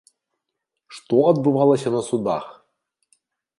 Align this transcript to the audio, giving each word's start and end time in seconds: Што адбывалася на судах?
Што 0.99 1.19
адбывалася 1.33 1.89
на 1.99 2.03
судах? 2.11 2.45